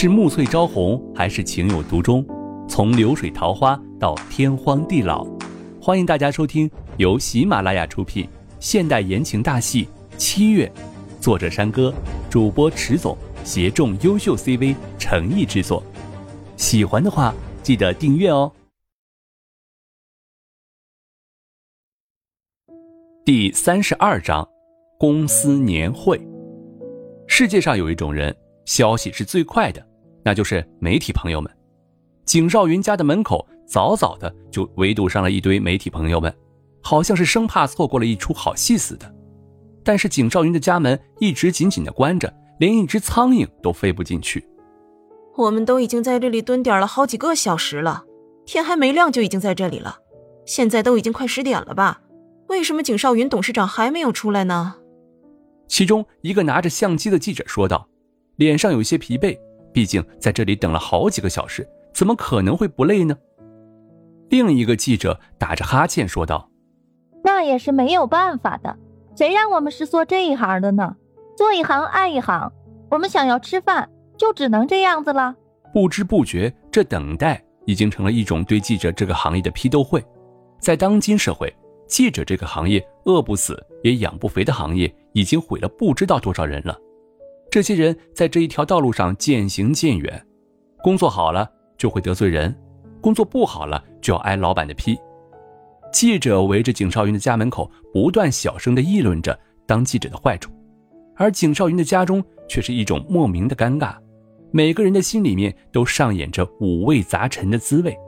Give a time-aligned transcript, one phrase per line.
[0.00, 2.26] 是暮翠朝红，还是情有独钟？
[2.66, 5.26] 从流水桃花到天荒地老，
[5.78, 8.26] 欢迎大家收听由喜马拉雅出品
[8.58, 9.84] 现代言情大戏
[10.16, 10.72] 《七月》，
[11.22, 11.92] 作者山歌，
[12.30, 15.82] 主播迟总，协众优秀 CV 诚意制作。
[16.56, 18.50] 喜欢的话，记得订阅哦。
[23.22, 24.48] 第三十二章，
[24.98, 26.18] 公司年会。
[27.26, 28.34] 世界上有一种人。
[28.66, 29.84] 消息是最快的，
[30.30, 31.50] 那就是媒体朋友们。
[32.24, 36.32] 景少云家的门口早早的就围堵上了一堆媒体朋友们，
[36.80, 39.12] 好像是生怕错过了一出好戏似的。
[39.82, 44.46] 但是景少云的家门一直紧紧的关着，连一只苍蝇都飞不进去。
[45.36, 48.04] 我们都已经在这里蹲点了好几个小时了，
[48.46, 49.98] 天还没亮就已经在这里了。
[50.46, 52.02] 现在都已经快十点了吧？
[52.46, 54.76] 为什么景少云董事长还没有出来呢？
[55.66, 57.88] 其中一个拿着相机的记者说道。
[58.36, 59.38] 脸上有些疲惫，
[59.72, 63.16] 毕竟在这里等了好几个小时，怎么可能会不累呢？
[64.28, 66.48] 另一个记者打着哈欠说道
[67.24, 68.76] ：“那也是没有办法的，
[69.16, 70.96] 谁让我们是做这一行的呢？
[71.36, 72.52] 做一行爱一行，
[72.90, 75.34] 我们想要吃饭，就只能这样子了。”
[75.72, 80.04] 不知不觉，这等待已经成了一种对记者这个行业的批斗会。
[80.58, 81.52] 在当今社会，
[81.86, 86.76] 记者这个行业饿不死也养不肥的行业，已经毁了不知道多少人了。
[87.50, 90.24] 这些人在这一条道路上渐行渐远，
[90.84, 92.56] 工作好了就会得罪人，
[93.00, 94.96] 工作不好了就要挨老板的批。
[95.92, 100.52] 记者围着景少云的家门口不断小声的议论着当记者的坏处，
[101.16, 103.96] 而景少云的家中却是一种莫名的尴尬，
[104.52, 107.98] 每个人的心里面都上演着五味杂陈的滋味。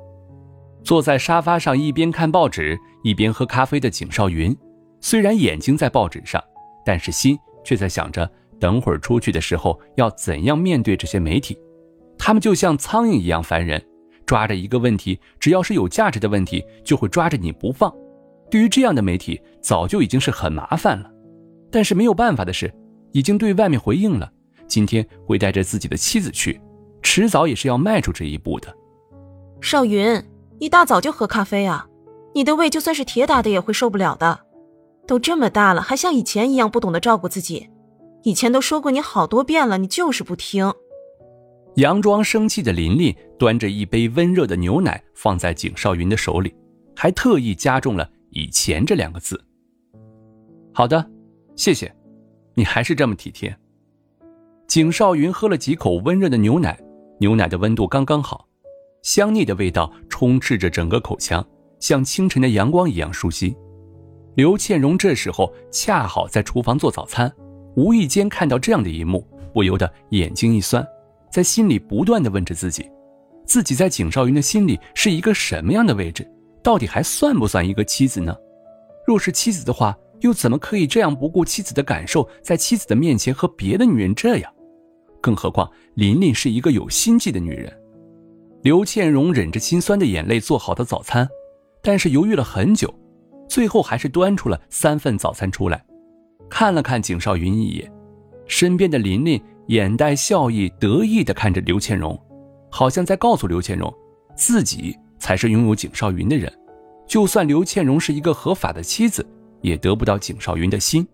[0.85, 4.57] 坐在沙发上一边看报纸一边喝咖啡的景少云，
[5.01, 6.41] 虽然眼睛在报纸上，
[6.87, 8.31] 但是心却在想着。
[8.63, 11.59] 等会儿出去的时候要怎样面对这些媒体？
[12.17, 13.85] 他们就像苍蝇一样烦人，
[14.25, 17.93] 抓着一个问题，只要是有价值的问题，就会抓着你不放。
[18.49, 21.11] 对于这样的媒体，早就已经是很麻烦了。
[21.73, 22.73] 但是没有办法的是，
[23.11, 24.31] 已经对外面回应了，
[24.69, 26.61] 今天会带着自己的妻子去，
[27.03, 28.73] 迟早也是要迈出这一步的。
[29.61, 30.25] 少云，
[30.61, 31.89] 一大早就喝咖啡啊？
[32.33, 34.39] 你的胃就算是铁打的也会受不了的。
[35.05, 37.69] 都这么大了，还像以前一样不懂得照顾自己。
[38.25, 40.73] 以前都说过你好多遍了，你就是不听。
[41.77, 46.55] 佯装生气的琳琳端着一杯温热的牛奶放在景少云的手里，
[46.95, 49.43] 还特意加重了“以前”这两个字。
[50.75, 51.11] 好的，
[51.57, 51.95] 谢谢，
[52.55, 53.57] 你还是这么体贴。
[54.69, 56.79] 景少云喝了几口温热的牛奶，
[57.19, 58.47] 牛奶的温度刚刚好，
[59.03, 61.45] 香腻的味道充斥着整个口腔，
[61.81, 63.55] 像清晨的阳光一样舒心。
[64.35, 67.31] 刘倩蓉这时候恰好在厨房做早餐。
[67.77, 70.87] 无意间看到这样的一幕，不由得眼睛一酸，
[71.31, 72.91] 在心里不断的问着自己：
[73.47, 76.29] 自己在景少云的心里是一个什么样的位置？
[76.63, 78.37] 到底还算不算一个妻子呢？
[79.07, 84.53] 若是妻子的话，又怎么可以这样不顾妻子的感受，在妻子的面前和别的女人这样？
[85.21, 87.73] 更何况琳琳是一个有心计的女人。
[88.63, 91.29] 刘倩蓉忍着心酸的眼泪做好的早餐，
[91.83, 92.93] 但是犹豫了很久，
[93.49, 95.85] 最后还是端出了三份早餐出来。
[96.53, 97.91] 看了看景少云一眼，
[98.47, 102.17] 身边的琳琳眼带笑意，得意地看着刘倩荣，
[102.71, 103.91] 好像在告诉刘倩荣，
[104.37, 106.53] 自己才是拥有景少云的人。
[107.07, 109.27] 就算刘倩荣是一个合法的妻子，
[109.63, 111.09] 也得不到景少云的心。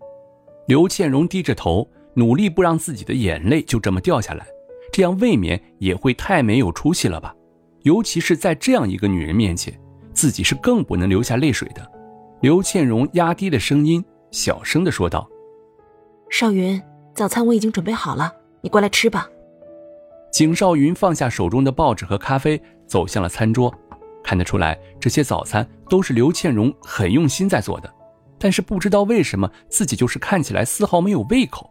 [0.67, 4.45] 刘倩荣低着头，努力不让自己的眼泪就这么掉下来，
[4.91, 7.33] 这样未免也会太没有出息了吧？
[7.83, 9.73] 尤其是在这样一个女人面前，
[10.13, 11.89] 自己是更不能流下泪水的。
[12.41, 14.03] 刘倩荣压低了声音。
[14.31, 15.27] 小声的说道
[16.29, 16.81] ：“少云，
[17.15, 19.27] 早餐我已经准备好了，你过来吃吧。”
[20.31, 23.73] 景少云放下手中的报纸和咖啡，走向了餐桌。
[24.23, 27.91] 看得出来，这些早餐都是刘倩蓉很用心在做的。
[28.37, 31.69] 但是不知道为什么，自己就是看起来丝毫没有胃口，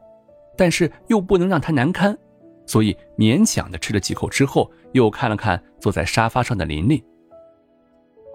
[0.57, 2.19] 但是又不能让她难堪，
[2.67, 7.03] 所以勉强的吃了几口之后，又看了看坐在沙发上的琳琳。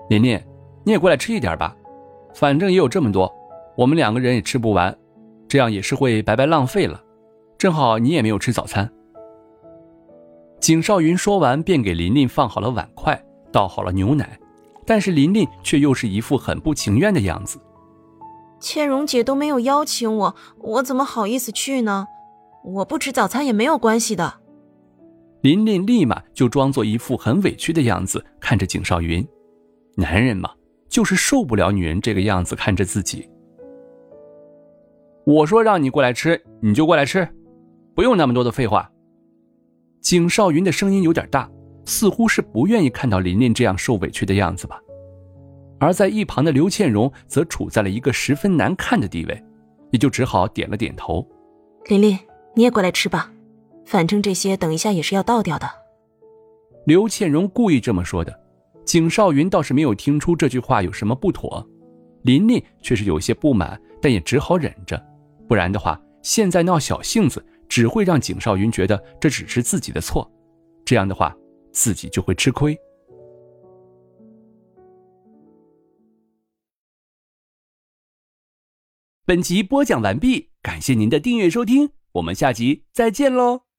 [0.09, 0.41] 琳琳，
[0.85, 1.75] 你也过来吃一点吧，
[2.33, 3.31] 反正也有这么多。
[3.75, 4.95] 我们两个人也吃不完，
[5.47, 7.03] 这样也是会白白浪费了。
[7.57, 8.91] 正好你也没有吃早餐。
[10.59, 13.21] 景少云说完，便给琳琳放好了碗筷，
[13.51, 14.39] 倒好了牛奶，
[14.85, 17.59] 但是琳琳却又是一副很不情愿的样子。
[18.59, 22.07] 倩蓉姐都没有邀请我，我怎么好意思去呢？
[22.63, 24.35] 我不吃早餐也没有关系的。
[25.41, 29.27] 琳琳立马就装作一副很委屈的样子，看着景少云。
[29.97, 30.49] 男人嘛，
[30.87, 33.29] 就是受不了女人这个样子看着自己。
[35.25, 37.27] 我说让你过来吃，你就过来吃，
[37.95, 38.89] 不用那么多的废话。
[40.01, 41.49] 景少云的声音有点大，
[41.85, 44.79] 似乎是不愿意看到琳琳这样受委屈的样子吧。
[45.79, 49.43] 而在一旁的刘倩蓉则处在了一个十分难看的地位，
[49.91, 51.25] 也就只好点了点头。
[51.85, 52.17] 琳琳，
[52.53, 53.31] 你也过来吃吧，
[53.85, 55.69] 反正这些等一下也是要倒掉的。
[56.85, 58.37] 刘倩蓉故意这么说的，
[58.85, 61.65] 景少云倒是没有听出这句话有什么不妥，
[62.23, 65.01] 琳琳却是有些不满，但也只好忍着，
[65.47, 67.45] 不然的话，现在闹小性子。
[67.69, 70.31] 只会让景少云觉得这只是自己的错，
[70.85, 71.35] 这样的话，
[71.71, 72.77] 自己就会吃亏。
[79.25, 83.72] 本集播讲完毕，感谢您的订阅收听，我们下集再见喽。